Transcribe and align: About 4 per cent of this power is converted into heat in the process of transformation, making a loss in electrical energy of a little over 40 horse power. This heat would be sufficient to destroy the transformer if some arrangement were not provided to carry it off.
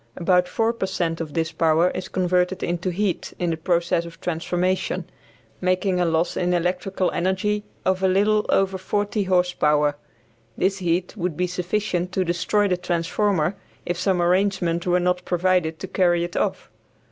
About 0.15 0.47
4 0.47 0.73
per 0.73 0.87
cent 0.87 1.21
of 1.21 1.35
this 1.35 1.51
power 1.51 1.91
is 1.91 2.07
converted 2.07 2.63
into 2.63 2.89
heat 2.89 3.35
in 3.37 3.51
the 3.51 3.55
process 3.55 4.03
of 4.03 4.19
transformation, 4.19 5.05
making 5.61 5.99
a 5.99 6.05
loss 6.05 6.35
in 6.35 6.55
electrical 6.55 7.11
energy 7.11 7.65
of 7.85 8.01
a 8.01 8.07
little 8.07 8.47
over 8.49 8.79
40 8.79 9.25
horse 9.25 9.53
power. 9.53 9.95
This 10.57 10.79
heat 10.79 11.15
would 11.15 11.37
be 11.37 11.45
sufficient 11.45 12.11
to 12.13 12.25
destroy 12.25 12.67
the 12.67 12.77
transformer 12.77 13.55
if 13.85 13.95
some 13.99 14.23
arrangement 14.23 14.87
were 14.87 14.99
not 14.99 15.23
provided 15.23 15.77
to 15.77 15.87
carry 15.87 16.23
it 16.23 16.35
off. 16.35 16.71